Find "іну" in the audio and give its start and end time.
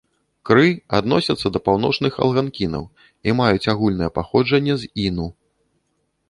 5.07-5.27